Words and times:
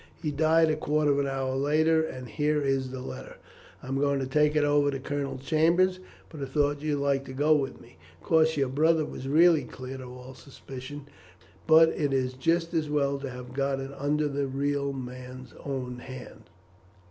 "He 0.19 0.31
died 0.31 0.71
a 0.71 0.75
quarter 0.75 1.11
of 1.11 1.19
an 1.19 1.27
hour 1.27 1.55
later, 1.55 2.01
and 2.01 2.27
here 2.27 2.59
is 2.59 2.89
the 2.89 3.01
letter. 3.01 3.35
I 3.83 3.87
am 3.87 3.99
going 3.99 4.19
to 4.19 4.25
take 4.25 4.55
it 4.55 4.63
over 4.63 4.89
to 4.89 4.99
Colonel 4.99 5.37
Chambers, 5.37 5.99
but 6.29 6.41
I 6.41 6.45
thought 6.45 6.81
you 6.81 6.97
would 6.97 7.03
like 7.03 7.25
to 7.25 7.33
go 7.33 7.53
with 7.53 7.79
me. 7.79 7.99
Of 8.19 8.25
course, 8.25 8.57
your 8.57 8.69
brother 8.69 9.05
was 9.05 9.27
really 9.27 9.63
cleared 9.63 10.01
of 10.01 10.09
all 10.11 10.33
suspicion, 10.33 11.05
but 11.67 11.89
it 11.89 12.13
is 12.13 12.33
just 12.33 12.73
as 12.73 12.89
well 12.89 13.19
to 13.19 13.29
have 13.29 13.53
got 13.53 13.79
it 13.79 13.91
under 13.95 14.27
the 14.27 14.47
real 14.47 14.91
man's 14.91 15.53
own 15.63 15.99
hand." 15.99 16.49